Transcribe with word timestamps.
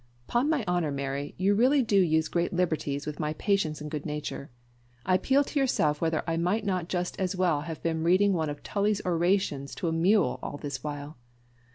"'Pon 0.25 0.49
my 0.49 0.65
honour, 0.67 0.89
Mary, 0.89 1.35
you 1.37 1.53
really 1.53 1.83
do 1.83 1.99
use 2.01 2.27
great 2.27 2.51
liberties 2.51 3.05
with 3.05 3.19
my 3.19 3.33
patience 3.33 3.79
and 3.81 3.91
good 3.91 4.03
nature. 4.03 4.49
I 5.05 5.13
appeal 5.13 5.43
to 5.43 5.59
yourself 5.59 6.01
whether 6.01 6.23
I 6.25 6.37
might 6.37 6.65
not 6.65 6.89
just 6.89 7.19
as 7.19 7.35
well 7.35 7.61
have 7.61 7.83
been 7.83 8.01
reading 8.03 8.33
one 8.33 8.49
of 8.49 8.63
Tully's 8.63 9.05
orations 9.05 9.75
to 9.75 9.87
a 9.89 9.93
mule 9.93 10.39
all 10.41 10.57
this 10.57 10.83
while. 10.83 11.17